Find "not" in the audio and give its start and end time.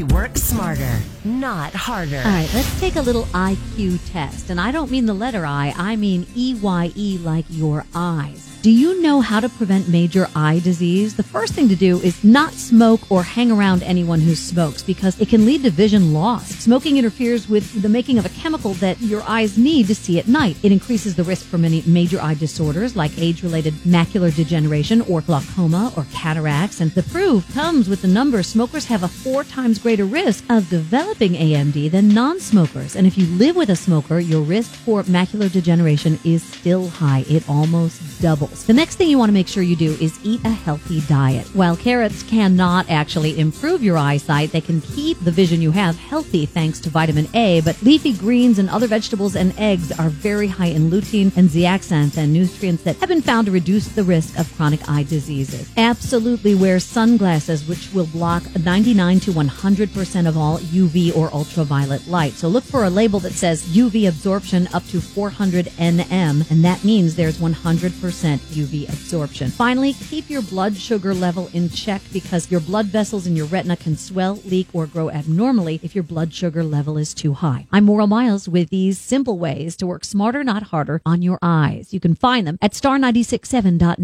1.40-1.74, 12.22-12.52, 80.42-80.64